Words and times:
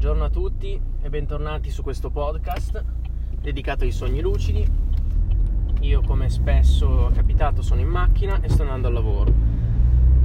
Buongiorno 0.00 0.28
a 0.28 0.30
tutti 0.30 0.80
e 1.02 1.10
bentornati 1.10 1.68
su 1.68 1.82
questo 1.82 2.08
podcast 2.08 2.82
dedicato 3.38 3.84
ai 3.84 3.90
sogni 3.90 4.22
lucidi. 4.22 4.66
Io 5.80 6.00
come 6.00 6.30
spesso 6.30 7.10
è 7.10 7.12
capitato 7.12 7.60
sono 7.60 7.82
in 7.82 7.88
macchina 7.88 8.40
e 8.40 8.48
sto 8.48 8.62
andando 8.62 8.86
al 8.86 8.94
lavoro. 8.94 9.30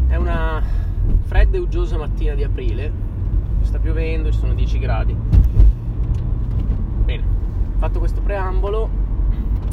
È 0.07 0.15
una 0.15 0.63
fredda 1.25 1.57
e 1.57 1.59
uggiosa 1.59 1.97
mattina 1.97 2.35
di 2.35 2.45
aprile, 2.45 2.89
sta 3.63 3.77
piovendo, 3.77 4.31
ci 4.31 4.37
sono 4.37 4.53
10 4.53 4.79
gradi. 4.79 5.13
Bene, 7.03 7.23
fatto 7.75 7.99
questo 7.99 8.21
preambolo, 8.21 8.89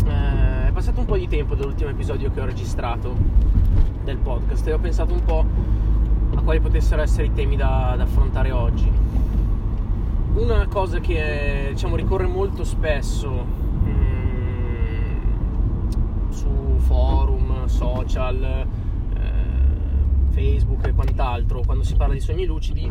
eh, 0.05 0.66
è 0.66 0.73
passato 0.73 0.98
un 0.98 1.07
po' 1.07 1.16
di 1.16 1.29
tempo 1.29 1.55
dall'ultimo 1.55 1.91
episodio 1.91 2.32
che 2.32 2.41
ho 2.41 2.45
registrato 2.45 3.14
del 4.03 4.16
podcast 4.16 4.66
e 4.66 4.73
ho 4.73 4.80
pensato 4.80 5.12
un 5.12 5.25
po' 5.25 5.46
a 6.34 6.43
quali 6.43 6.59
potessero 6.59 7.03
essere 7.03 7.27
i 7.27 7.32
temi 7.32 7.55
da, 7.55 7.95
da 7.96 8.03
affrontare 8.03 8.50
oggi 8.50 9.12
una 10.35 10.67
cosa 10.67 10.99
che 11.00 11.68
diciamo, 11.71 11.96
ricorre 11.96 12.27
molto 12.27 12.64
spesso 12.64 13.31
mm, 13.85 15.22
su 16.31 16.77
forum, 16.79 17.67
social, 17.67 18.43
eh, 18.43 18.67
Facebook 20.31 20.86
e 20.86 20.93
quant'altro, 20.93 21.63
quando 21.64 21.85
si 21.85 21.95
parla 21.95 22.14
di 22.14 22.21
sogni 22.21 22.46
lucidi, 22.46 22.91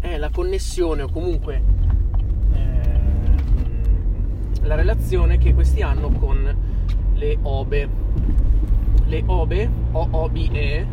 è 0.00 0.18
la 0.18 0.28
connessione 0.30 1.02
o 1.02 1.08
comunque 1.10 1.62
eh, 2.52 3.00
la 4.62 4.74
relazione 4.74 5.38
che 5.38 5.54
questi 5.54 5.80
hanno 5.82 6.10
con 6.10 6.56
le 7.14 7.38
OBE. 7.40 8.02
Le 9.06 9.22
OBE, 9.26 9.70
O-O-B-E, 9.92 10.86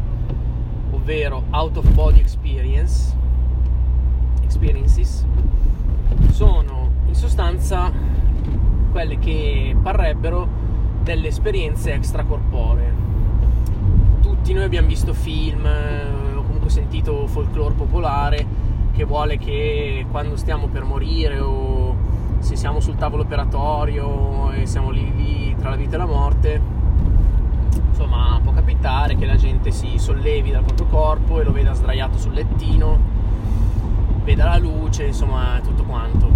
ovvero 0.91 1.45
Out 1.51 1.77
of 1.77 1.93
Body 1.93 2.19
Experience, 2.19 3.15
experiences 4.51 5.25
sono 6.31 6.89
in 7.07 7.15
sostanza 7.15 7.89
quelle 8.91 9.17
che 9.17 9.73
parrebbero 9.81 10.45
delle 11.01 11.27
esperienze 11.27 11.93
extracorporee. 11.93 12.93
Tutti 14.21 14.51
noi 14.51 14.63
abbiamo 14.63 14.87
visto 14.87 15.13
film 15.13 15.65
eh, 15.65 16.35
o 16.35 16.43
comunque 16.43 16.69
sentito 16.69 17.25
folklore 17.27 17.73
popolare 17.73 18.45
che 18.91 19.05
vuole 19.05 19.37
che 19.37 20.05
quando 20.11 20.35
stiamo 20.35 20.67
per 20.67 20.83
morire 20.83 21.39
o 21.39 21.95
se 22.39 22.57
siamo 22.57 22.81
sul 22.81 22.95
tavolo 22.95 23.23
operatorio 23.23 24.51
e 24.51 24.65
siamo 24.65 24.89
lì, 24.89 25.15
lì 25.15 25.55
tra 25.57 25.69
la 25.69 25.75
vita 25.77 25.95
e 25.95 25.97
la 25.97 26.05
morte, 26.05 26.61
insomma 27.89 28.37
può 28.43 28.51
capitare 28.51 29.15
che 29.15 29.25
la 29.25 29.37
gente 29.37 29.71
si 29.71 29.97
sollevi 29.97 30.51
dal 30.51 30.63
proprio 30.63 30.87
corpo 30.87 31.39
e 31.39 31.45
lo 31.45 31.53
veda 31.53 31.71
sdraiato 31.71 32.17
sul 32.17 32.33
lettino 32.33 33.10
veda 34.31 34.45
la 34.45 34.57
luce, 34.57 35.07
insomma 35.07 35.59
tutto 35.61 35.83
quanto. 35.83 36.29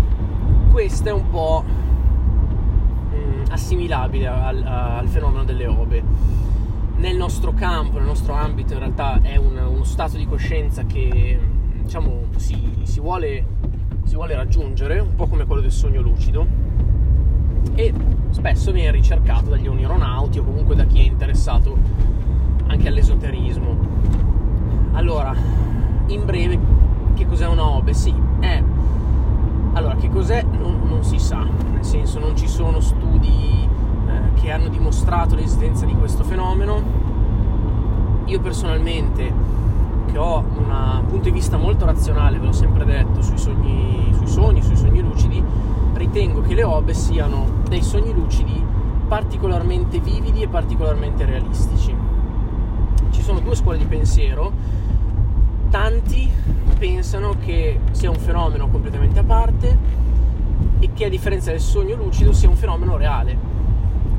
Questo 0.69 1.07
è 1.07 1.11
un 1.13 1.29
po' 1.29 1.63
mm, 1.65 3.43
assimilabile 3.49 4.27
al, 4.27 4.63
al, 4.65 5.07
fenomeno 5.07 5.45
delle 5.45 5.65
ove. 5.65 6.03
Nel 6.97 7.15
nostro 7.15 7.53
campo, 7.53 7.97
nel 7.97 8.07
nostro 8.07 8.33
ambito 8.33 8.73
in 8.73 8.79
realtà 8.79 9.21
è 9.21 9.37
un, 9.37 9.57
uno 9.57 9.83
stato 9.85 10.17
di 10.17 10.25
coscienza 10.25 10.83
che 10.83 11.39
diciamo 11.83 12.23
si, 12.35 12.79
si, 12.83 12.99
vuole, 12.99 13.45
si 14.03 14.15
vuole 14.15 14.35
raggiungere, 14.35 14.99
un 14.99 15.15
po' 15.15 15.27
come 15.27 15.45
quello 15.45 15.61
del 15.61 15.71
sogno 15.71 16.01
lucido 16.01 16.45
e 17.75 17.93
spesso 18.31 18.71
viene 18.73 18.91
ricercato 18.91 19.49
dagli 19.49 19.67
aeronauti 19.67 20.39
o 20.39 20.43
comunque 20.43 20.75
da 20.75 20.83
chi 20.85 20.99
è 20.99 21.03
interessato 21.03 21.77
anche 22.67 22.87
all'esoterismo. 22.89 23.93
Allora, 24.93 25.33
in 26.07 26.25
breve 26.25 26.74
che 27.15 27.25
cos'è 27.25 27.47
una 27.47 27.65
OBE? 27.65 27.93
Sì, 27.93 28.13
è... 28.39 28.63
Allora, 29.73 29.95
che 29.95 30.09
cos'è? 30.09 30.43
Non, 30.43 30.81
non 30.85 31.03
si 31.03 31.17
sa, 31.17 31.45
nel 31.71 31.83
senso 31.83 32.19
non 32.19 32.35
ci 32.35 32.47
sono 32.47 32.79
studi 32.79 33.67
eh, 34.07 34.39
che 34.39 34.51
hanno 34.51 34.67
dimostrato 34.67 35.35
l'esistenza 35.35 35.85
di 35.85 35.95
questo 35.95 36.23
fenomeno. 36.23 37.03
Io 38.25 38.39
personalmente, 38.39 39.33
che 40.11 40.17
ho 40.17 40.39
un 40.39 41.03
punto 41.07 41.23
di 41.23 41.31
vista 41.31 41.57
molto 41.57 41.85
razionale, 41.85 42.37
ve 42.37 42.45
l'ho 42.45 42.51
sempre 42.51 42.85
detto, 42.85 43.21
sui 43.21 43.37
sogni, 43.37 44.13
sui 44.15 44.27
sogni, 44.27 44.61
sui 44.61 44.75
sogni 44.75 45.01
lucidi, 45.01 45.43
ritengo 45.93 46.41
che 46.41 46.53
le 46.53 46.63
OBE 46.63 46.93
siano 46.93 47.47
dei 47.67 47.81
sogni 47.81 48.13
lucidi 48.13 48.63
particolarmente 49.07 49.99
vividi 49.99 50.41
e 50.41 50.47
particolarmente 50.47 51.25
realistici. 51.25 51.95
Ci 53.09 53.21
sono 53.21 53.39
due 53.39 53.55
scuole 53.55 53.77
di 53.77 53.85
pensiero, 53.85 54.51
tanti 55.69 56.29
pensano 56.77 57.35
che 57.43 57.79
sia 57.91 58.09
un 58.09 58.17
fenomeno 58.17 58.67
completamente 58.67 59.19
a 59.19 59.23
parte 59.23 59.77
e 60.79 60.89
che 60.93 61.05
a 61.05 61.09
differenza 61.09 61.51
del 61.51 61.61
sogno 61.61 61.95
lucido 61.95 62.33
sia 62.33 62.49
un 62.49 62.55
fenomeno 62.55 62.97
reale, 62.97 63.37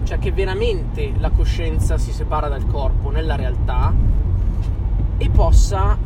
cioè 0.05 0.19
che 0.19 0.33
veramente 0.33 1.13
la 1.19 1.31
coscienza 1.31 1.99
si 1.99 2.13
separa 2.13 2.49
dal 2.49 2.67
corpo 2.67 3.11
nella 3.11 3.37
realtà 3.37 3.93
e 5.19 5.31
possa 5.31 5.97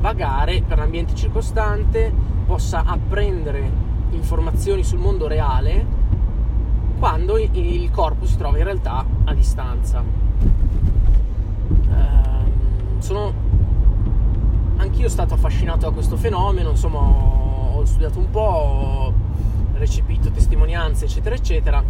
vagare 0.00 0.62
per 0.62 0.78
l'ambiente 0.78 1.14
circostante, 1.14 2.12
possa 2.46 2.84
apprendere 2.84 3.84
informazioni 4.10 4.82
sul 4.82 4.98
mondo 4.98 5.26
reale 5.26 6.04
quando 6.98 7.36
il 7.36 7.90
corpo 7.90 8.24
si 8.24 8.36
trova 8.36 8.56
in 8.56 8.64
realtà 8.64 9.04
a 9.24 9.34
distanza. 9.34 10.02
Uh, 11.88 13.00
sono 13.00 13.45
anch'io 14.76 15.08
stato 15.08 15.34
affascinato 15.34 15.86
da 15.86 15.90
questo 15.90 16.16
fenomeno, 16.16 16.70
insomma 16.70 16.98
ho 16.98 17.84
studiato 17.84 18.18
un 18.18 18.30
po', 18.30 18.40
ho 18.40 19.14
recepito 19.74 20.30
testimonianze 20.30 21.04
eccetera 21.04 21.34
eccetera 21.34 21.84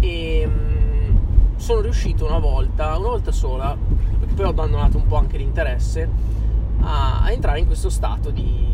e 0.00 0.46
mm, 0.46 1.16
sono 1.56 1.80
riuscito 1.80 2.26
una 2.26 2.38
volta, 2.38 2.96
una 2.98 3.08
volta 3.08 3.32
sola, 3.32 3.76
perché 4.18 4.34
poi 4.34 4.46
ho 4.46 4.50
abbandonato 4.50 4.96
un 4.96 5.06
po' 5.06 5.16
anche 5.16 5.38
l'interesse, 5.38 6.08
a, 6.80 7.22
a 7.22 7.32
entrare 7.32 7.60
in 7.60 7.66
questo 7.66 7.88
stato 7.88 8.30
di 8.30 8.72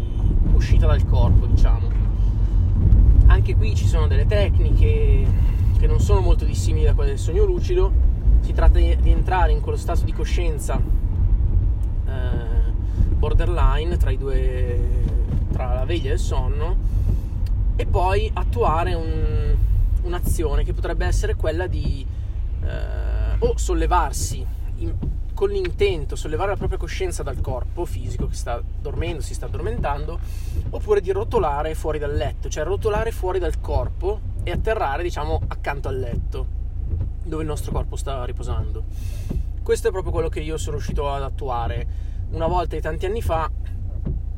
uscita 0.53 0.87
dal 0.87 1.07
corpo, 1.07 1.47
diciamo. 1.47 1.89
Anche 3.27 3.55
qui 3.55 3.75
ci 3.77 3.87
sono 3.87 4.09
delle 4.09 4.27
tecniche 4.27 5.25
che 5.79 5.87
non 5.87 6.01
sono 6.01 6.21
molto 6.21 6.45
dissimili 6.45 6.85
da 6.85 6.95
quelle 6.95 7.11
del 7.11 7.19
sogno 7.19 7.45
lucido, 7.45 7.93
si 8.41 8.53
tratta 8.53 8.79
di, 8.79 8.97
di 9.01 9.11
entrare 9.11 9.53
in 9.53 9.61
quello 9.61 9.79
stato 9.79 10.05
di 10.05 10.13
coscienza 10.13 11.00
borderline 13.21 13.99
tra, 13.99 14.13
due, 14.15 14.81
tra 15.53 15.75
la 15.75 15.85
veglia 15.85 16.11
e 16.11 16.15
il 16.15 16.19
sonno 16.19 16.77
e 17.77 17.85
poi 17.85 18.31
attuare 18.33 18.95
un, 18.95 19.55
un'azione 20.03 20.65
che 20.65 20.73
potrebbe 20.73 21.05
essere 21.05 21.35
quella 21.35 21.67
di 21.67 22.05
eh, 22.63 23.37
o 23.39 23.57
sollevarsi 23.57 24.45
in, 24.79 24.95
con 25.35 25.51
l'intento, 25.51 26.17
sollevare 26.17 26.51
la 26.51 26.57
propria 26.57 26.79
coscienza 26.79 27.23
dal 27.23 27.41
corpo 27.41 27.85
fisico 27.85 28.27
che 28.27 28.35
sta 28.35 28.63
dormendo, 28.81 29.23
si 29.23 29.35
sta 29.35 29.47
addormentando, 29.47 30.19
oppure 30.71 31.01
di 31.01 31.11
rotolare 31.13 31.75
fuori 31.75 31.99
dal 31.99 32.15
letto, 32.15 32.49
cioè 32.49 32.65
rotolare 32.65 33.11
fuori 33.11 33.39
dal 33.39 33.61
corpo 33.61 34.21
e 34.43 34.51
atterrare, 34.51 35.03
diciamo, 35.03 35.41
accanto 35.49 35.89
al 35.89 35.99
letto, 35.99 36.47
dove 37.25 37.43
il 37.43 37.49
nostro 37.49 37.73
corpo 37.73 37.97
sta 37.97 38.25
riposando. 38.25 38.85
Questo 39.63 39.89
è 39.89 39.91
proprio 39.91 40.13
quello 40.13 40.29
che 40.29 40.41
io 40.41 40.59
sono 40.59 40.77
riuscito 40.77 41.11
ad 41.11 41.23
attuare 41.23 42.10
una 42.31 42.47
volta 42.47 42.77
di 42.77 42.83
tanti 42.83 43.07
anni 43.07 43.23
fa 43.23 43.51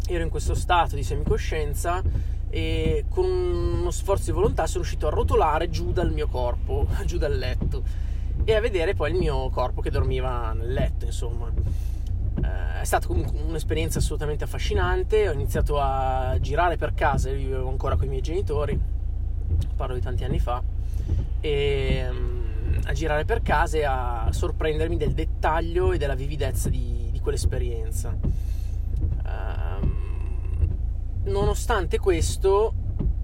ero 0.07 0.23
in 0.23 0.31
questo 0.31 0.55
stato 0.55 0.97
di 0.97 1.03
semicoscienza 1.03 2.03
e 2.51 3.05
con 3.09 3.25
uno 3.25 3.91
sforzo 3.91 4.27
di 4.27 4.33
volontà 4.33 4.67
sono 4.67 4.81
riuscito 4.81 5.07
a 5.07 5.11
rotolare 5.11 5.71
giù 5.71 5.93
dal 5.93 6.13
mio 6.13 6.29
corpo, 6.29 6.87
giù 7.07 7.19
dal 7.19 7.37
letto 7.37 7.83
e 8.45 8.55
a 8.55 8.61
vedere 8.61 8.95
poi 8.95 9.13
il 9.13 9.19
mio 9.19 9.49
corpo 9.51 9.81
che 9.81 9.91
dormiva 9.91 10.53
nel 10.53 10.73
letto, 10.73 11.05
insomma. 11.05 11.51
Eh, 12.43 12.81
è 12.81 12.85
stata 12.85 13.07
comunque 13.07 13.39
un'esperienza 13.41 13.99
assolutamente 13.99 14.45
affascinante, 14.45 15.29
ho 15.29 15.33
iniziato 15.33 15.79
a 15.79 16.37
girare 16.41 16.77
per 16.77 16.95
casa, 16.95 17.29
io 17.29 17.37
vivevo 17.37 17.69
ancora 17.69 17.95
con 17.97 18.07
i 18.07 18.09
miei 18.09 18.23
genitori, 18.23 18.79
parlo 19.77 19.95
di 19.95 20.01
tanti 20.01 20.25
anni 20.25 20.41
fa, 20.41 20.63
e 21.41 22.07
mm, 22.11 22.79
a 22.85 22.93
girare 22.93 23.25
per 23.25 23.43
casa 23.43 23.77
e 23.77 23.85
a 23.85 24.29
sorprendermi 24.31 24.97
del 24.97 25.13
dettaglio 25.13 25.93
e 25.93 25.99
della 25.99 26.15
vividezza 26.15 26.69
di, 26.69 27.11
quell'esperienza. 27.23 28.15
Uh, 29.25 29.89
nonostante 31.25 31.99
questo, 31.99 32.75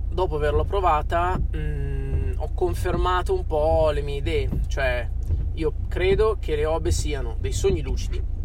dopo 0.09 0.37
averlo 0.37 0.65
provata, 0.65 1.37
mh, 1.39 1.59
mm, 1.59 2.33
ho 2.39 2.51
confermato 2.55 3.35
un 3.35 3.45
po' 3.45 3.91
le 3.91 4.01
mie 4.01 4.17
idee, 4.17 4.49
cioè 4.69 5.07
io 5.55 5.75
credo 5.89 6.39
che 6.41 6.57
le 6.57 6.65
obe 6.65 6.91
siano 6.91 7.37
dei 7.41 7.53
sogni 7.53 7.83
lucidi 7.83 8.37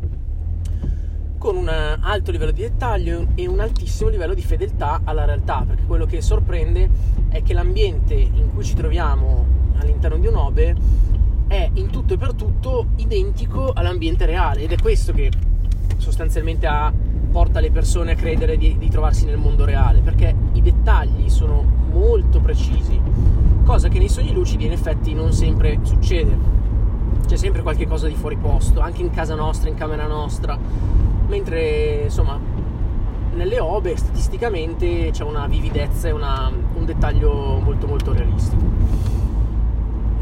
con 1.44 1.58
un 1.58 1.68
alto 1.68 2.32
livello 2.32 2.52
di 2.52 2.62
dettaglio 2.62 3.28
e 3.36 3.48
un 3.48 3.60
altissimo 3.60 4.10
livello 4.10 4.34
di 4.34 4.42
fedeltà 4.42 5.02
alla 5.04 5.26
realtà, 5.26 5.66
perché 5.68 5.84
quello 5.84 6.06
che 6.06 6.22
sorprende 6.22 6.90
è 7.28 7.44
che 7.44 7.54
l'ambiente 7.54 8.14
in 8.14 8.52
cui 8.54 8.64
ci 8.64 8.74
troviamo 8.76 9.46
all'interno 9.78 10.18
di 10.18 10.28
un'obe 10.28 10.70
è 10.70 10.76
in 12.24 12.30
tutto 12.30 12.30
e 12.30 12.30
per 12.30 12.34
tutto 12.34 12.86
identico 12.98 13.72
all'ambiente 13.74 14.26
reale 14.26 14.62
ed 14.62 14.72
è 14.72 14.78
questo 14.82 15.12
che 15.12 15.30
sostanzialmente 15.98 16.66
ha 16.68 16.92
porta 17.32 17.60
le 17.60 17.72
persone 17.72 18.12
a 18.12 18.16
credere 18.16 18.58
di, 18.58 18.78
di 18.78 18.90
trovarsi 18.90 19.26
nel 19.26 19.38
mondo 19.38 19.66
reale, 19.66 20.02
perché 20.02 20.34
i 20.54 20.62
dettagli 20.62 21.30
sono 21.30 21.64
molto 21.92 22.40
precisi, 22.40 23.00
cosa 23.64 23.90
che 23.90 23.98
nei 23.98 24.10
sogni 24.10 24.34
lucidi 24.34 24.66
in 24.66 24.72
effetti 24.72 25.14
non 25.14 25.34
sempre 25.34 25.80
succede. 25.82 26.62
C'è 27.26 27.36
sempre 27.36 27.62
qualche 27.62 27.88
cosa 27.88 28.08
di 28.08 28.16
fuori 28.16 28.36
posto, 28.36 28.82
anche 28.82 29.02
in 29.02 29.10
casa 29.10 29.34
nostra, 29.34 29.70
in 29.70 29.76
camera 29.76 30.06
nostra, 30.06 30.58
mentre 31.28 32.04
insomma 32.04 32.38
nelle 33.36 33.60
obe 33.60 33.98
statisticamente 33.98 35.10
c'è 35.12 35.24
una 35.24 35.48
vividezza 35.48 36.08
e 36.08 36.12
una, 36.12 36.52
un 36.76 36.86
dettaglio 36.86 37.60
molto 37.64 37.88
molto 37.88 38.14
realistico. 38.14 38.64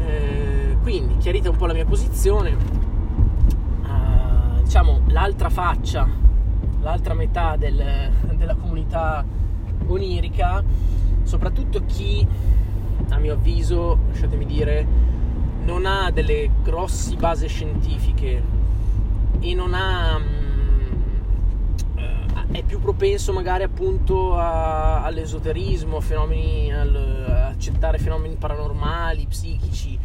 Eh, 0.06 0.41
quindi 0.82 1.16
chiarita 1.18 1.48
un 1.48 1.56
po' 1.56 1.66
la 1.66 1.72
mia 1.72 1.84
posizione, 1.84 2.50
eh, 2.50 4.62
diciamo 4.62 5.02
l'altra 5.06 5.48
faccia, 5.48 6.08
l'altra 6.80 7.14
metà 7.14 7.56
del, 7.56 8.10
della 8.34 8.56
comunità 8.56 9.24
onirica, 9.86 10.62
soprattutto 11.22 11.84
chi 11.86 12.26
a 13.08 13.18
mio 13.18 13.34
avviso, 13.34 13.98
lasciatemi 14.08 14.44
dire, 14.44 14.86
non 15.64 15.86
ha 15.86 16.10
delle 16.10 16.50
grossi 16.62 17.14
basi 17.16 17.46
scientifiche 17.46 18.42
e 19.38 19.54
non 19.54 19.74
ha 19.74 20.20
è 22.52 22.62
più 22.62 22.80
propenso 22.80 23.32
magari 23.32 23.62
appunto 23.62 24.36
a, 24.36 25.02
all'esoterismo, 25.02 26.00
fenomeni, 26.00 26.70
al, 26.70 27.24
a 27.26 27.46
accettare 27.46 27.98
fenomeni 27.98 28.36
paranormali, 28.36 29.26
psichici, 29.26 29.94
eh, 29.94 29.98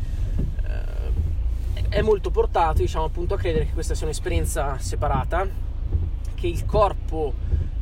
è 1.89 2.01
molto 2.01 2.31
portato 2.31 2.79
diciamo 2.79 3.05
appunto 3.05 3.35
a 3.35 3.37
credere 3.37 3.65
che 3.65 3.73
questa 3.73 3.95
sia 3.95 4.05
un'esperienza 4.05 4.77
separata, 4.77 5.47
che 6.35 6.47
il 6.47 6.65
corpo 6.65 7.33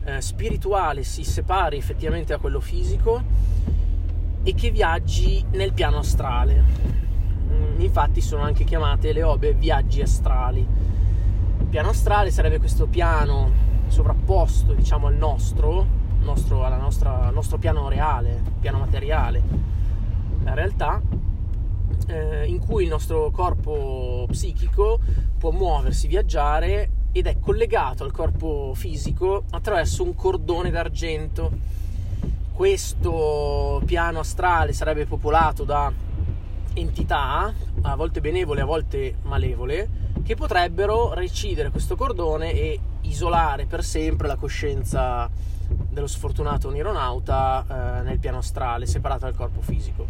eh, 0.04 0.22
spirituale 0.22 1.04
si 1.04 1.24
separi 1.24 1.78
effettivamente 1.78 2.34
da 2.34 2.40
quello 2.40 2.60
fisico 2.60 3.22
e 4.44 4.54
che 4.54 4.70
viaggi 4.70 5.44
nel 5.52 5.74
piano 5.74 5.98
astrale. 5.98 6.64
Mm, 7.50 7.82
infatti 7.82 8.22
sono 8.22 8.44
anche 8.44 8.64
chiamate 8.64 9.12
le 9.12 9.24
obe 9.24 9.54
viaggi 9.54 10.02
astrali. 10.02 10.60
Il 11.60 11.66
piano 11.66 11.90
astrale 11.90 12.30
sarebbe 12.30 12.60
questo 12.60 12.86
piano 12.86 13.64
sovrapposto 13.88 14.74
diciamo 14.74 15.08
al 15.08 15.16
nostro, 15.16 15.86
nostro, 16.22 16.68
nostra, 16.78 17.32
nostro 17.32 17.58
piano 17.58 17.90
reale, 17.90 18.42
piano 18.60 18.78
materiale, 18.78 19.42
la 20.44 20.54
realtà 20.54 21.02
eh, 22.08 22.46
in 22.46 22.60
cui 22.60 22.84
il 22.84 22.90
nostro 22.90 23.32
corpo 23.32 24.26
psichico 24.30 25.00
può 25.38 25.52
muoversi, 25.52 26.08
viaggiare 26.08 26.90
ed 27.12 27.28
è 27.28 27.40
collegato 27.40 28.04
al 28.04 28.12
corpo 28.12 28.74
fisico 28.76 29.44
attraverso 29.52 30.04
un 30.04 30.16
cordone 30.16 30.70
d'argento. 30.70 31.52
Questo 32.52 33.82
piano 33.86 34.20
astrale 34.20 34.74
sarebbe 34.74 35.06
popolato 35.06 35.64
da 35.64 35.92
entità, 36.74 37.54
a 37.82 37.96
volte 37.96 38.22
benevole, 38.22 38.62
a 38.62 38.66
volte 38.66 39.16
malevole, 39.24 39.88
che 40.24 40.36
potrebbero 40.36 41.14
recidere 41.14 41.70
questo 41.70 41.96
cordone 41.96 42.52
e 42.54 42.80
isolare 43.02 43.66
per 43.66 43.84
sempre 43.84 44.28
la 44.28 44.36
coscienza 44.36 45.30
dello 45.68 46.08
sfortunato 46.08 46.70
nironauta 46.70 48.00
eh, 48.00 48.04
nel 48.04 48.20
piano 48.20 48.40
astrale, 48.40 48.86
separato 48.86 49.26
dal 49.26 49.36
corpo 49.36 49.62
fisico. 49.62 50.06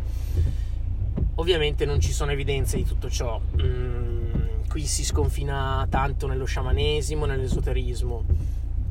Ovviamente 1.36 1.86
non 1.86 2.00
ci 2.00 2.12
sono 2.12 2.32
evidenze 2.32 2.78
di 2.78 2.86
tutto 2.86 3.10
ciò. 3.10 3.40
Mm, 3.62 4.68
qui 4.70 4.86
si 4.86 5.04
sconfina 5.04 5.86
tanto 5.90 6.28
nello 6.28 6.46
sciamanesimo, 6.46 7.26
nell'esoterismo. 7.26 8.24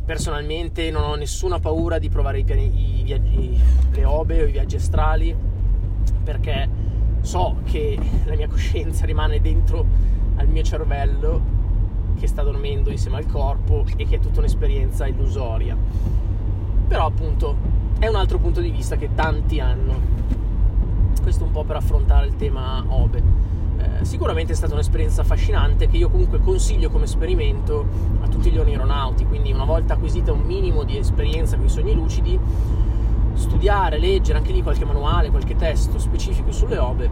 Personalmente 0.05 0.91
non 0.91 1.05
ho 1.05 1.15
nessuna 1.15 1.59
paura 1.59 1.99
di 1.99 2.11
provare 2.11 2.41
i 2.41 2.45
piani, 2.45 3.01
i 3.01 3.03
viaggi, 3.03 3.59
le 3.93 4.05
obe 4.05 4.43
o 4.43 4.47
i 4.47 4.53
viaggi 4.53 4.77
astrali 4.77 5.35
perché 6.23 6.69
so 7.21 7.57
che 7.65 7.99
la 8.25 8.35
mia 8.35 8.49
coscienza 8.49 9.07
rimane 9.07 9.41
dentro 9.41 9.87
al 10.37 10.49
mio 10.49 10.63
cervello 10.63 11.53
che 12.19 12.27
sta 12.27 12.43
dormendo 12.43 12.91
insieme 12.91 13.17
al 13.17 13.27
corpo 13.27 13.85
e 13.97 14.07
che 14.07 14.17
è 14.17 14.21
tutta 14.21 14.41
un'esperienza 14.41 15.07
illusoria. 15.07 15.77
Però 16.87 17.07
appunto 17.07 17.57
è 17.99 18.07
un 18.07 18.17
altro 18.17 18.39
punto 18.39 18.61
di 18.61 18.71
vista 18.71 18.97
che 18.97 19.11
tanti 19.15 19.61
hanno. 19.61 20.43
Questo 21.25 21.45
un 21.45 21.53
po' 21.53 21.65
per 21.65 21.77
affrontare 21.77 22.27
il 22.27 22.37
tema 22.37 22.85
Obe. 22.87 23.23
Eh, 23.79 24.05
sicuramente 24.05 24.53
è 24.53 24.55
stata 24.55 24.75
un'esperienza 24.75 25.23
affascinante 25.23 25.89
che 25.89 25.97
io 25.97 26.11
comunque 26.11 26.39
consiglio 26.39 26.91
come 26.91 27.05
esperimento 27.05 27.87
a 28.21 28.29
tutti 28.29 28.51
gli 28.51 28.59
onironauti, 28.59 29.25
quindi 29.25 29.51
una 29.51 29.65
volta 29.65 29.95
acquisita 29.95 30.33
un 30.33 30.43
minimo 30.43 30.85
di 30.85 30.99
esperienza 30.99 31.57
con 31.57 31.65
i 31.65 31.71
sogni 31.71 31.95
lucidi, 31.95 32.39
studiare, 33.33 33.99
leggere 33.99 34.37
anche 34.37 34.53
lì 34.53 34.63
qualche 34.63 34.85
manuale, 34.85 35.31
qualche 35.31 35.57
testo 35.57 35.99
specifico 35.99 36.53
sulle 36.53 36.77
Obe 36.77 37.09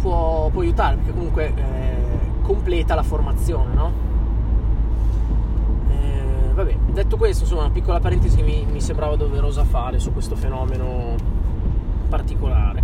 può, 0.00 0.48
può 0.48 0.62
aiutare 0.62 0.94
perché 0.96 1.12
comunque 1.12 1.52
eh, 1.54 2.42
completa 2.42 2.94
la 2.94 3.02
formazione, 3.02 3.74
no? 3.74 4.08
vabbè, 6.54 6.76
detto 6.92 7.16
questo, 7.16 7.44
insomma, 7.44 7.62
una 7.62 7.70
piccola 7.70 7.98
parentesi 7.98 8.36
che 8.36 8.42
mi, 8.42 8.64
mi 8.70 8.80
sembrava 8.80 9.16
doverosa 9.16 9.64
fare 9.64 9.98
su 9.98 10.12
questo 10.12 10.36
fenomeno 10.36 11.14
particolare. 12.08 12.82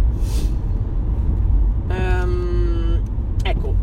Um, 1.89 3.01
ecco, 3.43 3.75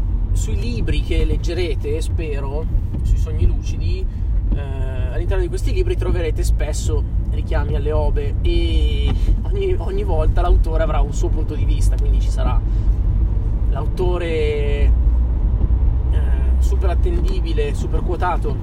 sui 0.44 0.60
libri 0.60 1.02
che 1.04 1.24
leggerete, 1.24 2.02
spero, 2.02 2.66
sui 3.04 3.18
sogni 3.18 3.46
lucidi, 3.46 4.06
eh, 4.54 4.60
all'interno 5.14 5.42
di 5.42 5.48
questi 5.48 5.72
libri 5.72 5.96
troverete 5.96 6.44
spesso 6.44 7.02
richiami 7.30 7.76
alle 7.76 7.94
obe 7.94 8.36
e 8.42 9.10
ogni, 9.44 9.74
ogni, 9.78 10.04
volta 10.04 10.42
l'autore 10.42 10.84
avrà 10.84 11.00
un 11.00 11.14
suo 11.14 11.30
punto 11.30 11.56
di 11.56 11.64
vista, 11.64 11.96
quindi 11.96 12.20
ci 12.20 12.28
sarà 12.28 12.60
l'autore 13.70 14.28
eh, 14.28 14.92
super 16.58 16.90
attendibile, 16.90 17.74
super 17.74 18.02
quotato 18.02 18.54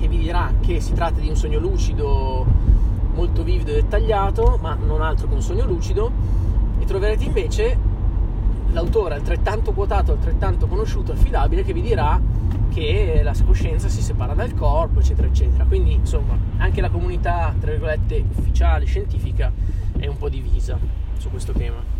che 0.00 0.08
vi 0.08 0.18
dirà 0.18 0.52
che 0.60 0.80
si 0.80 0.94
tratta 0.94 1.20
di 1.20 1.28
un 1.28 1.36
sogno 1.36 1.60
lucido 1.60 2.44
molto 3.14 3.44
vivido 3.44 3.70
e 3.70 3.74
dettagliato, 3.74 4.58
ma 4.60 4.74
non 4.74 5.00
altro 5.00 5.28
che 5.28 5.34
un 5.34 5.42
sogno 5.42 5.64
lucido, 5.64 6.10
e 6.80 6.84
troverete 6.84 7.22
invece 7.22 7.87
l'autore 8.72 9.14
altrettanto 9.14 9.72
quotato, 9.72 10.12
altrettanto 10.12 10.66
conosciuto, 10.66 11.12
affidabile, 11.12 11.64
che 11.64 11.72
vi 11.72 11.82
dirà 11.82 12.20
che 12.72 13.20
la 13.22 13.34
coscienza 13.44 13.88
si 13.88 14.02
separa 14.02 14.34
dal 14.34 14.54
corpo, 14.54 15.00
eccetera, 15.00 15.26
eccetera. 15.26 15.64
Quindi, 15.64 15.92
insomma, 15.92 16.36
anche 16.58 16.80
la 16.80 16.90
comunità, 16.90 17.54
tra 17.58 17.70
virgolette, 17.70 18.24
ufficiale, 18.36 18.84
scientifica, 18.84 19.52
è 19.98 20.06
un 20.06 20.16
po' 20.16 20.28
divisa 20.28 20.78
su 21.18 21.30
questo 21.30 21.52
tema. 21.52 21.96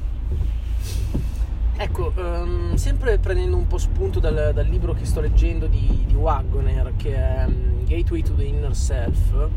Ecco, 1.81 2.13
um, 2.17 2.75
sempre 2.75 3.19
prendendo 3.19 3.57
un 3.57 3.69
po' 3.69 3.79
spunto 3.79 4.19
dal, 4.19 4.51
dal 4.53 4.67
libro 4.67 4.95
che 4.95 5.05
sto 5.05 5.21
leggendo 5.21 5.67
di, 5.67 6.05
di 6.07 6.15
Wagner, 6.15 6.93
che 6.97 7.15
è 7.15 7.45
um, 7.47 7.85
Gateway 7.85 8.21
to 8.23 8.35
the 8.35 8.43
Inner 8.43 8.75
Self, 8.75 9.49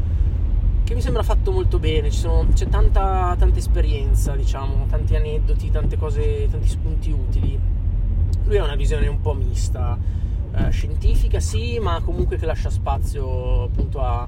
che 0.92 0.98
mi 0.98 1.04
sembra 1.04 1.24
fatto 1.24 1.54
molto 1.54 1.80
bene, 1.80 2.12
sono, 2.12 2.48
c'è 2.54 2.68
tanta, 2.68 3.34
tanta, 3.40 3.58
esperienza, 3.58 4.36
diciamo, 4.36 4.88
tanti 4.90 5.16
aneddoti, 5.16 5.72
tante 5.72 5.98
cose, 5.98 6.50
tanti 6.52 6.68
spunti 6.68 7.12
utili. 7.12 7.58
Lui 8.44 8.58
ha 8.58 8.66
una 8.66 8.76
visione 8.76 9.08
un 9.08 9.22
po' 9.22 9.34
mista, 9.34 9.98
eh, 10.54 10.70
scientifica 10.70 11.40
sì, 11.40 11.80
ma 11.80 12.02
comunque 12.04 12.36
che 12.36 12.46
lascia 12.46 12.70
spazio 12.70 13.64
appunto 13.64 14.02
a, 14.02 14.28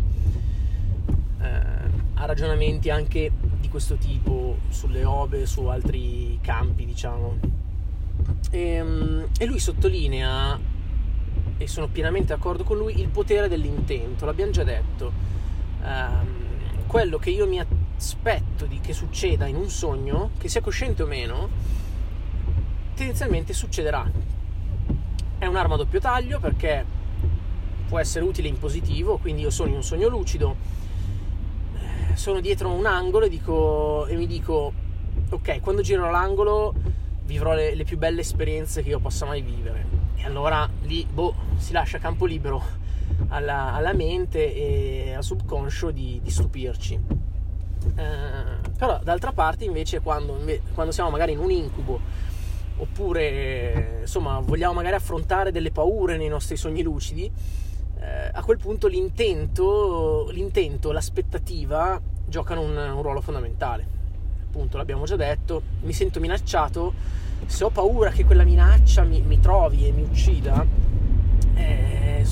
eh, 1.42 1.48
a 2.14 2.26
ragionamenti 2.26 2.90
anche 2.90 3.30
di 3.60 3.68
questo 3.68 3.96
tipo 3.96 4.60
sulle 4.70 5.04
obe, 5.04 5.46
su 5.46 5.66
altri 5.66 6.40
campi, 6.40 6.86
diciamo. 6.86 7.40
E, 8.52 8.60
ehm, 8.62 9.28
e 9.38 9.46
lui 9.46 9.60
sottolinea, 9.60 10.58
e 11.58 11.68
sono 11.68 11.90
pienamente 11.90 12.34
d'accordo 12.34 12.64
con 12.64 12.78
lui, 12.78 13.02
il 13.02 13.10
potere 13.10 13.50
dell'intento, 13.50 14.24
l'abbiamo 14.24 14.52
già 14.52 14.64
detto. 14.64 15.32
Um, 15.84 16.43
quello 16.94 17.18
che 17.18 17.32
io 17.32 17.48
mi 17.48 17.60
aspetto 17.98 18.68
di 18.68 18.80
che 18.80 18.94
succeda 18.94 19.48
in 19.48 19.56
un 19.56 19.68
sogno, 19.68 20.30
che 20.38 20.48
sia 20.48 20.62
cosciente 20.62 21.02
o 21.02 21.08
meno, 21.08 21.50
tendenzialmente 22.94 23.52
succederà. 23.52 24.08
È 25.40 25.48
un'arma 25.48 25.74
a 25.74 25.78
doppio 25.78 26.00
taglio 26.00 26.40
perché 26.40 26.86
può 27.88 27.98
essere 27.98 28.24
utile 28.24 28.48
in 28.48 28.60
positivo, 28.60 29.18
quindi 29.18 29.42
io 29.42 29.50
sono 29.50 29.70
in 29.70 29.78
un 29.78 29.84
sogno 29.84 30.08
lucido, 30.08 30.56
eh, 31.80 32.16
sono 32.16 32.40
dietro 32.40 32.70
un 32.70 32.86
angolo 32.86 33.26
e, 33.26 33.30
dico, 33.30 34.06
e 34.06 34.16
mi 34.16 34.28
dico, 34.28 34.72
ok, 35.32 35.62
quando 35.62 35.82
giro 35.82 36.12
l'angolo 36.12 36.76
vivrò 37.26 37.56
le, 37.56 37.74
le, 37.74 37.86
più 37.86 37.98
belle 37.98 38.22
esperienze 38.22 38.84
che 38.84 38.90
io 38.90 39.00
possa 39.00 39.26
mai 39.26 39.42
vivere. 39.42 39.84
E 40.18 40.26
allora 40.26 40.70
lì, 40.84 41.08
boh, 41.12 41.34
si 41.58 41.74
lascia 41.74 41.98
campo 41.98 42.26
libero 42.28 42.83
alla, 43.30 43.74
alla 43.74 43.94
mente 43.94 44.54
e 44.54 45.14
al 45.14 45.24
subconscio 45.24 45.92
di, 45.92 46.20
di 46.22 46.30
stupirci. 46.30 47.00
Eh, 47.96 48.72
però 48.78 49.00
d'altra 49.04 49.32
parte 49.34 49.66
invece 49.66 50.00
quando, 50.00 50.38
quando 50.74 50.92
siamo 50.94 51.10
magari 51.10 51.34
in 51.34 51.40
un 51.40 51.52
incubo 51.52 52.00
oppure 52.78 53.98
insomma 54.02 54.40
vogliamo 54.40 54.74
magari 54.74 54.96
affrontare 54.96 55.52
delle 55.52 55.72
paure 55.72 56.16
nei 56.16 56.30
nostri 56.30 56.56
sogni 56.56 56.82
lucidi 56.82 57.30
eh, 58.04 58.30
a 58.34 58.44
quel 58.44 58.58
punto 58.58 58.88
l'intento, 58.88 60.28
l'intento, 60.32 60.92
l'aspettativa 60.92 62.00
giocano 62.28 62.62
un, 62.62 62.76
un 62.76 63.02
ruolo 63.02 63.22
fondamentale. 63.22 63.88
Appunto, 64.46 64.78
l'abbiamo 64.78 65.06
già 65.06 65.16
detto, 65.16 65.62
mi 65.82 65.94
sento 65.94 66.20
minacciato, 66.20 66.94
se 67.46 67.64
ho 67.64 67.70
paura 67.70 68.12
che 68.12 68.26
quella 68.26 68.44
minaccia 68.44 69.04
mi, 69.04 69.22
mi 69.22 69.40
trovi 69.40 69.88
e 69.88 69.92
mi 69.92 70.04
uccida, 70.04 70.66
eh, 71.56 72.26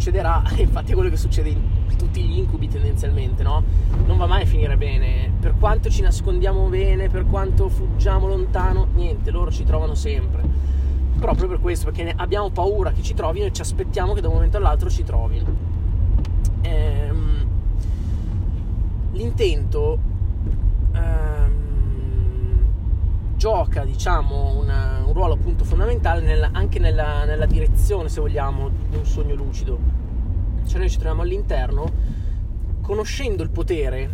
succederà, 0.00 0.42
infatti 0.56 0.92
è 0.92 0.94
quello 0.94 1.10
che 1.10 1.18
succede 1.18 1.50
in 1.50 1.60
tutti 1.98 2.22
gli 2.22 2.38
incubi 2.38 2.66
tendenzialmente, 2.68 3.42
no? 3.42 3.62
Non 4.06 4.16
va 4.16 4.24
mai 4.24 4.42
a 4.42 4.46
finire 4.46 4.78
bene, 4.78 5.30
per 5.38 5.54
quanto 5.58 5.90
ci 5.90 6.00
nascondiamo 6.00 6.66
bene, 6.68 7.10
per 7.10 7.26
quanto 7.26 7.68
fuggiamo 7.68 8.26
lontano, 8.26 8.88
niente, 8.94 9.30
loro 9.30 9.50
ci 9.50 9.62
trovano 9.64 9.94
sempre 9.94 10.68
proprio 11.18 11.48
per 11.48 11.60
questo, 11.60 11.90
perché 11.90 12.14
abbiamo 12.16 12.48
paura 12.48 12.92
che 12.92 13.02
ci 13.02 13.12
trovino 13.12 13.44
e 13.44 13.52
ci 13.52 13.60
aspettiamo 13.60 14.14
che 14.14 14.22
da 14.22 14.28
un 14.28 14.34
momento 14.34 14.56
all'altro 14.56 14.88
ci 14.88 15.04
trovino. 15.04 15.44
Ehm, 16.62 17.46
l'intento 19.12 19.98
ehm, 20.94 21.29
gioca, 23.40 23.86
diciamo, 23.86 24.58
una, 24.58 25.02
un 25.02 25.14
ruolo 25.14 25.32
appunto 25.32 25.64
fondamentale 25.64 26.20
nella, 26.20 26.50
anche 26.52 26.78
nella, 26.78 27.24
nella 27.24 27.46
direzione, 27.46 28.10
se 28.10 28.20
vogliamo, 28.20 28.68
di 28.90 28.96
un 28.96 29.06
sogno 29.06 29.34
lucido. 29.34 29.78
Cioè 30.66 30.78
noi 30.78 30.90
ci 30.90 30.96
troviamo 30.96 31.22
all'interno, 31.22 31.90
conoscendo 32.82 33.42
il 33.42 33.48
potere 33.48 34.10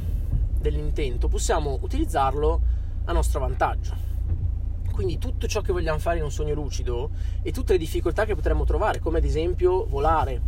dell'intento, 0.61 1.27
possiamo 1.27 1.77
utilizzarlo 1.83 2.61
a 3.07 3.13
nostro 3.13 3.41
vantaggio 3.41 4.05
quindi 4.93 5.19
tutto 5.19 5.47
ciò 5.47 5.61
che 5.61 5.73
vogliamo 5.73 5.99
fare 5.99 6.17
in 6.17 6.23
un 6.23 6.31
sogno 6.31 6.55
lucido 6.55 7.11
e 7.43 7.53
tutte 7.53 7.73
le 7.73 7.79
difficoltà 7.79 8.25
che 8.25 8.35
potremmo 8.35 8.65
trovare, 8.65 8.99
come 8.99 9.19
ad 9.19 9.25
esempio 9.25 9.85
volare. 9.85 10.41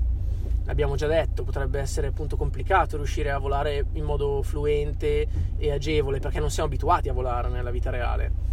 L'abbiamo 0.65 0.97
già 0.97 1.07
detto, 1.07 1.45
potrebbe 1.45 1.81
essere 1.81 2.07
appunto 2.07 2.39
complicato 2.39 2.97
riuscire 2.97 3.31
a 3.31 3.37
volare 3.37 3.85
in 3.93 4.05
modo 4.05 4.41
fluente 4.43 5.29
e 5.59 5.71
agevole 5.71 6.19
perché 6.21 6.41
non 6.41 6.51
siamo 6.51 6.69
abituati 6.69 7.11
a 7.11 7.13
volare 7.13 7.51
nella 7.51 7.71
vita 7.71 7.91
reale. 7.91 8.48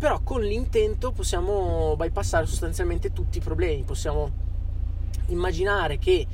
Però 0.00 0.22
con 0.22 0.40
l'intento 0.40 1.12
possiamo 1.12 1.94
bypassare 1.94 2.46
sostanzialmente 2.46 3.12
tutti 3.12 3.36
i 3.36 3.42
problemi, 3.42 3.82
possiamo 3.82 4.30
immaginare 5.26 5.98
che 5.98 6.26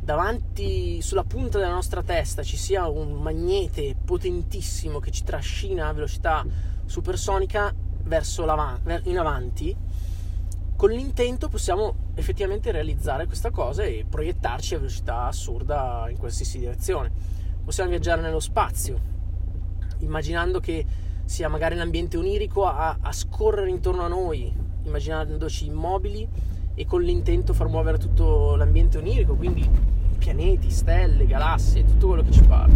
davanti 0.00 1.00
sulla 1.00 1.22
punta 1.22 1.58
della 1.58 1.70
nostra 1.70 2.02
testa 2.02 2.42
ci 2.42 2.56
sia 2.56 2.88
un 2.88 3.12
magnete 3.22 3.94
potentissimo 4.04 4.98
che 4.98 5.12
ci 5.12 5.22
trascina 5.22 5.86
a 5.86 5.92
velocità 5.92 6.44
supersonica 6.84 7.72
verso 8.02 8.42
in 9.04 9.18
avanti, 9.18 9.76
con 10.74 10.90
l'intento 10.90 11.48
possiamo 11.48 11.94
effettivamente 12.16 12.72
realizzare 12.72 13.26
questa 13.26 13.50
cosa 13.50 13.84
e 13.84 14.04
proiettarci 14.04 14.74
a 14.74 14.78
velocità 14.78 15.26
assurda 15.26 16.08
in 16.10 16.18
qualsiasi 16.18 16.58
direzione. 16.58 17.12
Possiamo 17.64 17.90
viaggiare 17.90 18.20
nello 18.20 18.40
spazio, 18.40 18.98
immaginando 19.98 20.58
che 20.58 20.84
sia 21.32 21.48
magari 21.48 21.76
l'ambiente 21.76 22.18
onirico 22.18 22.66
a, 22.66 22.98
a 23.00 23.10
scorrere 23.10 23.70
intorno 23.70 24.02
a 24.02 24.06
noi, 24.06 24.52
immaginandoci 24.82 25.64
immobili 25.64 26.28
e 26.74 26.84
con 26.84 27.00
l'intento 27.00 27.54
far 27.54 27.68
muovere 27.68 27.96
tutto 27.96 28.54
l'ambiente 28.54 28.98
onirico, 28.98 29.34
quindi 29.34 29.66
pianeti, 30.18 30.68
stelle, 30.68 31.24
galassie, 31.24 31.86
tutto 31.86 32.08
quello 32.08 32.22
che 32.22 32.32
ci 32.32 32.42
pare. 32.42 32.72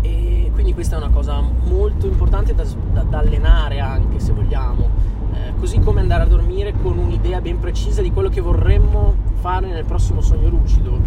E 0.00 0.50
quindi 0.52 0.74
questa 0.74 0.96
è 0.96 0.98
una 0.98 1.10
cosa 1.10 1.40
molto 1.40 2.08
importante 2.08 2.52
da, 2.52 2.64
da, 2.92 3.02
da 3.02 3.18
allenare 3.18 3.78
anche 3.78 4.18
se 4.18 4.32
vogliamo. 4.32 4.90
Eh, 5.34 5.54
così 5.60 5.78
come 5.78 6.00
andare 6.00 6.24
a 6.24 6.26
dormire 6.26 6.72
con 6.72 6.98
un'idea 6.98 7.40
ben 7.40 7.60
precisa 7.60 8.02
di 8.02 8.10
quello 8.10 8.28
che 8.28 8.40
vorremmo 8.40 9.14
fare 9.34 9.68
nel 9.68 9.84
prossimo 9.84 10.20
sogno 10.20 10.48
lucido. 10.48 10.98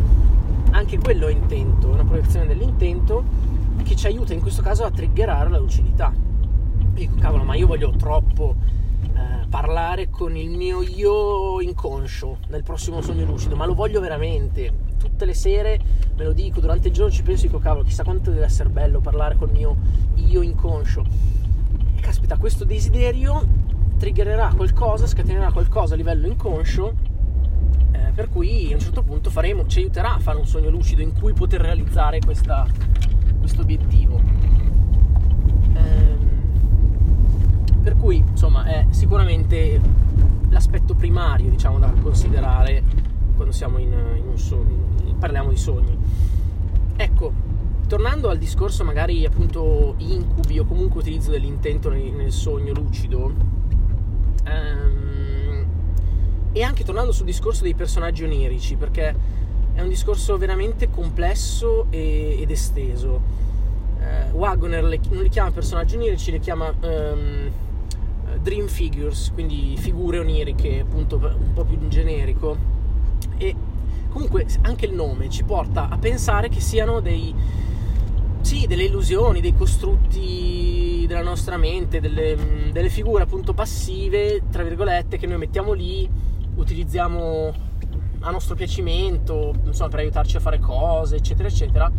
Anche 0.72 0.98
quello 1.00 1.28
è 1.28 1.34
intento, 1.34 1.90
una 1.90 2.06
proiezione 2.06 2.48
dell'intento 2.48 3.56
che 3.84 3.96
ci 3.96 4.08
aiuta 4.08 4.34
in 4.34 4.42
questo 4.42 4.62
caso 4.62 4.84
a 4.84 4.92
triggerare 4.92 5.50
la 5.50 5.58
lucidità 5.58 6.14
dico 6.94 7.16
cavolo 7.16 7.44
ma 7.44 7.56
io 7.56 7.68
voglio 7.68 7.92
troppo 7.92 8.56
eh, 9.02 9.48
parlare 9.48 10.10
con 10.10 10.36
il 10.36 10.50
mio 10.50 10.82
io 10.82 11.60
inconscio 11.62 12.38
nel 12.50 12.64
prossimo 12.64 13.02
sogno 13.02 13.26
lucido 13.26 13.56
ma 13.56 13.66
lo 13.66 13.74
voglio 13.74 14.00
veramente 14.00 14.74
tutte 14.98 15.26
le 15.26 15.34
sere 15.34 15.80
me 16.16 16.24
lo 16.24 16.34
dico, 16.34 16.60
durante 16.60 16.88
il 16.88 16.94
giorno 16.94 17.12
ci 17.12 17.24
penso 17.24 17.46
e 17.46 17.48
dico 17.48 17.60
cavolo, 17.60 17.84
chissà 17.84 18.04
quanto 18.04 18.32
deve 18.32 18.46
essere 18.46 18.70
bello 18.70 19.00
parlare 19.02 19.36
col 19.36 19.52
mio 19.52 19.76
io 20.16 20.42
inconscio. 20.42 21.06
E 21.96 22.00
caspita, 22.00 22.38
questo 22.38 22.64
desiderio 22.64 23.46
triggererà 23.98 24.54
qualcosa, 24.56 25.08
scatenerà 25.08 25.52
qualcosa 25.52 25.94
a 25.94 25.98
livello 25.98 26.28
inconscio, 26.28 26.94
eh, 27.92 28.12
per 28.14 28.30
cui 28.30 28.72
a 28.72 28.76
un 28.76 28.82
certo 28.82 29.04
punto 29.04 29.30
faremo, 29.30 29.66
ci 29.68 29.80
aiuterà 29.80 30.16
a 30.16 30.20
fare 30.20 30.38
un 30.38 30.48
sogno 30.48 30.70
lucido 30.70 31.02
in 31.02 31.14
cui 31.14 31.34
poter 31.34 31.62
realizzare 31.62 32.20
questo 33.46 33.62
obiettivo. 33.62 34.20
Eh, 35.76 36.18
per 37.84 37.96
cui, 37.96 38.18
insomma, 38.18 38.66
è 38.66 38.88
sicuramente 38.90 39.80
l'aspetto 40.50 40.96
primario, 40.96 41.52
diciamo, 41.52 41.78
da 41.78 41.94
considerare 42.02 42.82
quando 43.36 43.54
siamo 43.54 43.78
in, 43.78 43.94
in 44.18 44.28
un 44.28 44.38
sogno 44.38 45.14
parliamo 45.20 45.50
di 45.50 45.58
sogni. 45.58 45.96
Ecco, 46.96 47.34
tornando 47.88 48.30
al 48.30 48.40
discorso 48.40 48.84
magari 48.84 49.26
appunto 49.26 49.94
incubi 49.98 50.58
o 50.58 50.66
comunque 50.66 51.02
utilizzo 51.02 51.30
dell'intento 51.30 51.90
nel, 51.90 52.14
nel 52.14 52.32
sogno 52.32 52.74
lucido, 52.74 53.32
ehm, 54.44 55.66
e 56.52 56.64
anche 56.64 56.84
tornando 56.84 57.12
sul 57.12 57.26
discorso 57.26 57.62
dei 57.62 57.76
personaggi 57.76 58.24
onirici, 58.24 58.76
perché 58.76 59.16
è 59.76 59.82
un 59.82 59.90
discorso 59.90 60.38
veramente 60.38 60.90
complesso 60.90 61.88
e, 61.90 62.38
ed 62.40 62.50
esteso. 62.50 63.44
Eh, 64.00 64.32
Wagner 64.32 64.84
le, 64.84 65.00
non 65.10 65.22
li 65.22 65.30
chiama 65.30 65.52
personaggi 65.52 65.96
onirici, 65.98 66.32
li 66.32 66.40
chiama 66.40 66.74
ehm, 66.80 67.52
dream 68.42 68.68
figures, 68.68 69.32
quindi 69.34 69.76
figure 69.78 70.20
oniriche, 70.20 70.80
appunto 70.80 71.18
un 71.18 71.54
po' 71.54 71.66
più 71.66 71.78
generico. 71.90 72.58
E 73.38 73.54
comunque 74.10 74.46
anche 74.62 74.86
il 74.86 74.94
nome 74.94 75.30
ci 75.30 75.44
porta 75.44 75.90
a 75.90 75.98
pensare 75.98 76.48
che 76.48 76.62
siano 76.62 77.02
dei 77.02 77.34
sì, 78.40 78.68
delle 78.68 78.84
illusioni, 78.84 79.42
dei 79.42 79.56
costrutti 79.56 81.04
della 81.08 81.24
nostra 81.24 81.58
mente, 81.58 82.00
delle, 82.00 82.38
delle, 82.72 82.90
figure 82.90 83.24
appunto 83.24 83.54
passive, 83.54 84.44
tra 84.52 84.62
virgolette, 84.62 85.18
che 85.18 85.26
noi 85.26 85.40
mettiamo 85.40 85.74
lì, 85.74 86.08
utilizziamo 86.56 87.54
a 88.26 88.32
nostro 88.32 88.56
piacimento, 88.56 89.54
insomma, 89.66 89.90
per 89.90 90.00
aiutarci 90.00 90.38
a 90.38 90.40
fare 90.40 90.60
cose, 90.60 91.18
eccetera, 91.18 91.48
eccetera, 91.48 91.92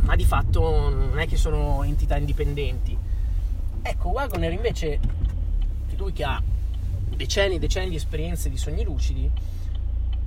ma 0.00 0.16
di 0.16 0.24
fatto 0.24 0.60
non 0.88 1.18
è 1.18 1.26
che 1.26 1.36
sono 1.36 1.82
entità 1.82 2.16
indipendenti. 2.16 2.96
Ecco, 3.82 4.08
Wagner 4.08 4.52
invece, 4.52 4.98
lui 5.96 6.12
che 6.12 6.24
ha 6.24 6.42
decenni 7.16 7.56
e 7.56 7.58
decenni 7.58 7.90
di 7.90 7.96
esperienze 7.96 8.48
di 8.48 8.56
sogni 8.56 8.82
lucidi, 8.82 9.30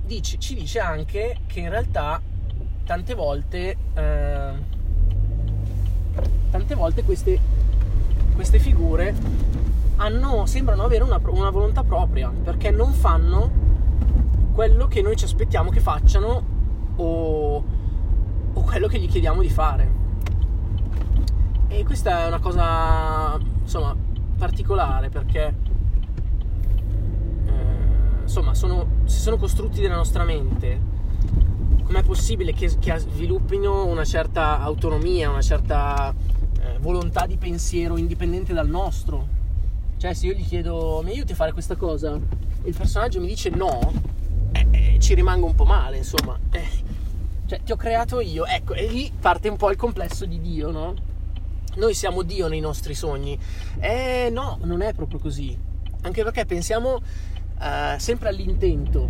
dice, 0.04 0.38
ci 0.38 0.54
dice 0.54 0.78
anche 0.78 1.38
che 1.46 1.58
in 1.58 1.70
realtà 1.70 2.22
tante 2.84 3.14
volte, 3.14 3.76
eh, 3.94 4.50
tante 6.50 6.74
volte 6.76 7.02
queste, 7.02 7.40
queste 8.32 8.60
figure 8.60 9.12
hanno, 9.96 10.46
sembrano 10.46 10.84
avere 10.84 11.02
una, 11.02 11.20
una 11.24 11.50
volontà 11.50 11.82
propria 11.82 12.30
perché 12.30 12.70
non 12.70 12.92
fanno 12.92 13.67
quello 14.58 14.88
che 14.88 15.02
noi 15.02 15.14
ci 15.14 15.22
aspettiamo 15.22 15.70
che 15.70 15.78
facciano 15.78 16.42
o, 16.96 17.64
o 18.52 18.60
quello 18.62 18.88
che 18.88 18.98
gli 18.98 19.06
chiediamo 19.06 19.40
di 19.40 19.48
fare. 19.48 19.92
E 21.68 21.84
questa 21.84 22.24
è 22.24 22.26
una 22.26 22.40
cosa 22.40 23.38
insomma 23.62 23.94
particolare 24.36 25.10
perché 25.10 25.54
insomma, 28.22 28.52
sono, 28.52 29.02
se 29.04 29.20
sono 29.20 29.36
costrutti 29.36 29.80
nella 29.80 29.94
nostra 29.94 30.24
mente, 30.24 30.80
com'è 31.84 32.02
possibile 32.02 32.52
che, 32.52 32.68
che 32.80 32.98
sviluppino 32.98 33.86
una 33.86 34.04
certa 34.04 34.58
autonomia, 34.58 35.30
una 35.30 35.40
certa 35.40 36.12
eh, 36.12 36.78
volontà 36.80 37.26
di 37.26 37.36
pensiero 37.36 37.96
indipendente 37.96 38.52
dal 38.52 38.68
nostro? 38.68 39.36
Cioè, 39.98 40.14
se 40.14 40.26
io 40.26 40.32
gli 40.32 40.44
chiedo, 40.44 41.00
mi 41.04 41.12
aiuti 41.12 41.30
a 41.30 41.36
fare 41.36 41.52
questa 41.52 41.76
cosa? 41.76 42.14
E 42.14 42.68
il 42.68 42.76
personaggio 42.76 43.20
mi 43.20 43.28
dice 43.28 43.50
no, 43.50 43.78
eh, 43.80 43.86
eh, 43.94 44.07
ci 44.98 45.14
rimango 45.14 45.46
un 45.46 45.54
po' 45.54 45.64
male, 45.64 45.98
insomma. 45.98 46.38
Eh, 46.50 46.68
cioè, 47.46 47.62
ti 47.62 47.72
ho 47.72 47.76
creato 47.76 48.20
io, 48.20 48.44
ecco, 48.44 48.74
e 48.74 48.86
lì 48.86 49.10
parte 49.18 49.48
un 49.48 49.56
po' 49.56 49.70
il 49.70 49.76
complesso 49.76 50.26
di 50.26 50.40
Dio, 50.40 50.70
no? 50.70 50.94
Noi 51.76 51.94
siamo 51.94 52.22
Dio 52.22 52.48
nei 52.48 52.60
nostri 52.60 52.94
sogni. 52.94 53.38
Eh 53.78 54.28
no, 54.30 54.58
non 54.62 54.82
è 54.82 54.92
proprio 54.92 55.18
così. 55.18 55.56
Anche 56.02 56.22
perché 56.22 56.44
pensiamo 56.44 57.00
eh, 57.60 57.98
sempre 57.98 58.28
all'intento, 58.28 59.08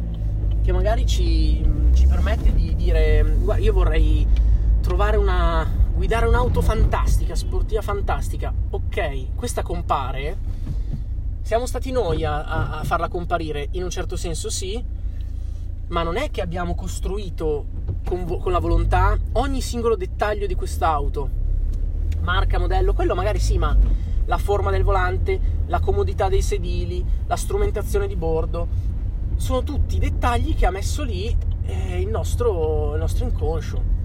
che 0.63 0.73
magari 0.73 1.07
ci, 1.07 1.67
ci, 1.95 2.07
permette 2.07 2.55
di 2.55 2.75
dire, 2.75 3.25
guarda, 3.41 3.63
io 3.63 3.73
vorrei 3.73 4.27
trovare 4.81 5.17
una, 5.17 5.69
guidare 5.95 6.27
un'auto 6.27 6.61
fantastica, 6.61 7.35
sportiva 7.35 7.83
fantastica, 7.83 8.53
ok, 8.71 9.35
questa 9.35 9.63
compare, 9.63 10.37
siamo 11.43 11.67
stati 11.67 11.91
noi 11.91 12.25
a, 12.25 12.45
a, 12.45 12.79
a 12.79 12.85
farla 12.85 13.09
comparire, 13.09 13.69
in 13.73 13.83
un 13.83 13.91
certo 13.91 14.17
senso 14.17 14.49
sì, 14.49 14.83
ma 15.89 16.03
non 16.03 16.17
è 16.17 16.31
che 16.31 16.41
abbiamo 16.41 16.75
costruito 16.75 17.67
con, 18.05 18.25
vo- 18.25 18.39
con 18.39 18.53
la 18.53 18.59
volontà 18.59 19.17
ogni 19.33 19.61
singolo 19.61 19.97
dettaglio 19.97 20.47
di 20.47 20.55
quest'auto, 20.55 21.29
marca, 22.21 22.59
modello, 22.59 22.93
quello 22.93 23.15
magari 23.15 23.39
sì, 23.39 23.59
ma 23.59 23.77
la 24.27 24.39
forma 24.39 24.71
del 24.71 24.83
volante, 24.83 25.41
la 25.67 25.81
comodità 25.81 26.29
dei 26.29 26.43
sedili, 26.43 27.05
la 27.27 27.37
strumentazione 27.37 28.07
di 28.07 28.17
bordo, 28.17 28.69
sono 29.37 29.63
tutti 29.63 29.99
dettagli 29.99 30.55
che 30.55 30.67
ha 30.67 30.71
messo 30.71 31.03
lì 31.03 31.35
eh, 31.65 32.01
il, 32.01 32.09
nostro, 32.09 32.95
il, 32.95 33.01
nostro, 33.01 33.25
inconscio. 33.25 33.97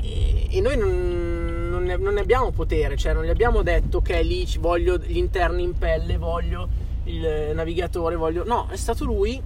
E, 0.00 0.48
e 0.50 0.60
noi 0.60 0.76
non, 0.76 1.68
non, 1.70 1.82
ne, 1.84 1.96
non, 1.96 2.14
ne, 2.14 2.20
abbiamo 2.20 2.50
potere, 2.50 2.96
cioè 2.96 3.12
non 3.12 3.24
gli 3.24 3.28
abbiamo 3.28 3.62
detto 3.62 4.00
che 4.00 4.20
lì 4.22 4.46
ci 4.46 4.58
voglio 4.58 4.96
gli 4.98 5.16
interni 5.16 5.62
in 5.62 5.78
pelle, 5.78 6.16
voglio 6.16 6.68
il 7.04 7.52
navigatore, 7.54 8.16
voglio... 8.16 8.44
No, 8.44 8.66
è 8.68 8.76
stato 8.76 9.04
lui 9.04 9.40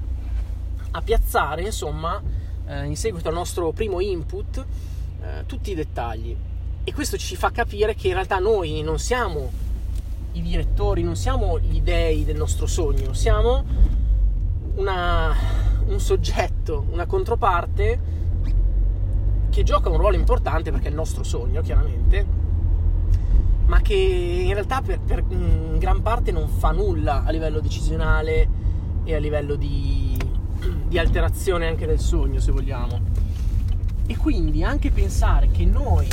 a 0.92 1.00
piazzare, 1.02 1.62
insomma, 1.62 2.20
eh, 2.66 2.84
in 2.84 2.96
seguito 2.96 3.28
al 3.28 3.34
nostro 3.34 3.72
primo 3.72 4.00
input, 4.00 4.64
eh, 5.22 5.46
tutti 5.46 5.72
i 5.72 5.74
dettagli. 5.74 6.36
E 6.84 6.92
questo 6.92 7.16
ci 7.16 7.36
fa 7.36 7.50
capire 7.50 7.94
che 7.94 8.08
in 8.08 8.14
realtà 8.14 8.38
noi 8.38 8.82
non 8.82 8.98
siamo 8.98 9.50
i 10.32 10.42
direttori, 10.42 11.02
non 11.02 11.16
siamo 11.16 11.58
gli 11.58 11.80
dei 11.80 12.24
del 12.24 12.36
nostro 12.36 12.66
sogno, 12.66 13.12
siamo 13.12 13.64
una, 14.76 15.34
un 15.86 16.00
soggetto, 16.00 16.86
una 16.90 17.06
controparte 17.06 18.10
che 19.50 19.62
gioca 19.62 19.90
un 19.90 19.98
ruolo 19.98 20.16
importante 20.16 20.70
perché 20.70 20.86
è 20.86 20.90
il 20.90 20.96
nostro 20.96 21.22
sogno, 21.22 21.60
chiaramente, 21.60 22.26
ma 23.66 23.80
che 23.80 23.94
in 23.94 24.54
realtà 24.54 24.80
per, 24.80 24.98
per 25.00 25.22
gran 25.26 26.00
parte 26.00 26.32
non 26.32 26.48
fa 26.48 26.70
nulla 26.70 27.24
a 27.24 27.30
livello 27.30 27.60
decisionale 27.60 28.48
e 29.04 29.14
a 29.14 29.18
livello 29.18 29.54
di, 29.54 30.01
di 30.92 30.98
alterazione 30.98 31.68
anche 31.68 31.86
del 31.86 31.98
sogno, 31.98 32.38
se 32.38 32.52
vogliamo. 32.52 33.00
E 34.06 34.14
quindi 34.18 34.62
anche 34.62 34.90
pensare 34.90 35.48
che 35.50 35.64
noi 35.64 36.06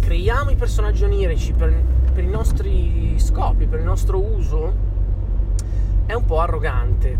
creiamo 0.00 0.48
i 0.48 0.56
personaggi 0.56 1.04
onirici 1.04 1.52
per, 1.52 1.70
per 2.14 2.24
i 2.24 2.28
nostri 2.28 3.14
scopi, 3.18 3.66
per 3.66 3.80
il 3.80 3.84
nostro 3.84 4.18
uso, 4.18 4.72
è 6.06 6.14
un 6.14 6.24
po' 6.24 6.40
arrogante. 6.40 7.18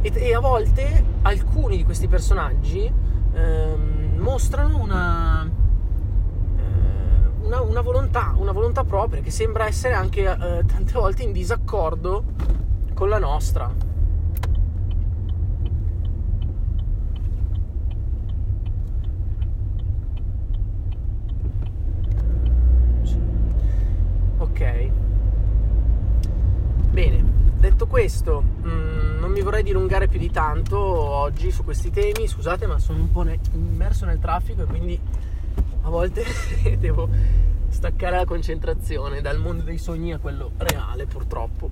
E, 0.00 0.10
e 0.14 0.34
a 0.34 0.40
volte 0.40 1.04
alcuni 1.22 1.76
di 1.76 1.84
questi 1.84 2.08
personaggi 2.08 2.90
ehm, 3.34 4.14
mostrano 4.16 4.78
una, 4.78 5.44
eh, 6.56 7.44
una, 7.44 7.60
una, 7.60 7.80
volontà, 7.82 8.34
una 8.34 8.52
volontà 8.52 8.82
propria 8.82 9.20
che 9.20 9.30
sembra 9.30 9.66
essere 9.66 9.92
anche 9.92 10.22
eh, 10.22 10.64
tante 10.64 10.92
volte 10.94 11.22
in 11.22 11.32
disaccordo 11.32 12.24
con 12.94 13.10
la 13.10 13.18
nostra. 13.18 13.86
Ok. 24.56 24.90
Bene, 26.90 27.22
detto 27.58 27.86
questo, 28.06 28.40
mm, 28.40 29.18
non 29.18 29.32
mi 29.32 29.40
vorrei 29.40 29.64
dilungare 29.64 30.06
più 30.06 30.20
di 30.20 30.30
tanto 30.30 30.78
oggi 30.78 31.50
su 31.50 31.64
questi 31.64 31.90
temi, 31.90 32.28
scusate 32.28 32.64
ma 32.66 32.78
sono 32.78 33.00
un 33.00 33.10
po' 33.10 33.22
ne- 33.22 33.40
immerso 33.52 34.04
nel 34.04 34.20
traffico 34.20 34.62
e 34.62 34.66
quindi 34.66 35.00
a 35.82 35.88
volte 35.88 36.24
devo 36.78 37.08
staccare 37.68 38.14
la 38.14 38.24
concentrazione 38.24 39.20
dal 39.20 39.40
mondo 39.40 39.64
dei 39.64 39.78
sogni 39.78 40.12
a 40.12 40.18
quello 40.18 40.52
reale 40.58 41.06
purtroppo. 41.06 41.68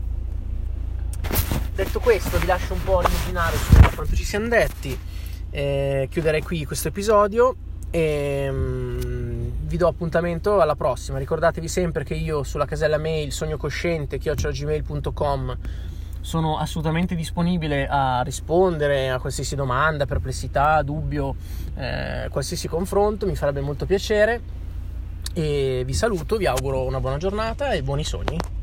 Detto 1.72 2.00
questo 2.00 2.36
vi 2.38 2.46
lascio 2.46 2.74
un 2.74 2.82
po' 2.82 3.00
immaginare 3.00 3.56
su 3.56 3.74
quanto 3.94 4.16
ci 4.16 4.24
siamo 4.24 4.48
detti, 4.48 4.98
eh, 5.50 6.08
chiuderei 6.10 6.42
qui 6.42 6.64
questo 6.64 6.88
episodio 6.88 7.54
e... 7.90 8.50
Mh, 8.50 9.24
vi 9.74 9.76
do 9.76 9.88
appuntamento 9.88 10.60
alla 10.60 10.76
prossima. 10.76 11.18
Ricordatevi 11.18 11.66
sempre 11.66 12.04
che 12.04 12.14
io 12.14 12.44
sulla 12.44 12.64
casella 12.64 12.98
mail 12.98 13.32
sognocosciente 13.32 14.18
chiocciolagmail.com 14.18 15.58
sono 16.24 16.56
assolutamente 16.56 17.14
disponibile 17.14 17.86
a 17.86 18.22
rispondere 18.22 19.10
a 19.10 19.18
qualsiasi 19.20 19.54
domanda, 19.54 20.06
perplessità, 20.06 20.80
dubbio, 20.80 21.36
eh, 21.76 22.28
qualsiasi 22.30 22.66
confronto, 22.66 23.26
mi 23.26 23.36
farebbe 23.36 23.60
molto 23.60 23.84
piacere. 23.84 24.40
E 25.34 25.82
vi 25.84 25.92
saluto, 25.92 26.36
vi 26.38 26.46
auguro 26.46 26.86
una 26.86 26.98
buona 26.98 27.18
giornata 27.18 27.72
e 27.72 27.82
buoni 27.82 28.04
sogni. 28.04 28.53